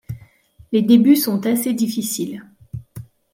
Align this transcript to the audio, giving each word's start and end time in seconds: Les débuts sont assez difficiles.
Les 0.71 0.81
débuts 0.81 1.15
sont 1.15 1.45
assez 1.45 1.73
difficiles. 1.75 2.43